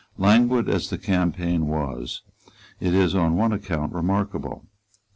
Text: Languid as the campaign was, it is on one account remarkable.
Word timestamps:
Languid 0.17 0.67
as 0.67 0.89
the 0.89 0.97
campaign 0.97 1.67
was, 1.67 2.23
it 2.79 2.95
is 2.95 3.13
on 3.13 3.37
one 3.37 3.53
account 3.53 3.93
remarkable. 3.93 4.65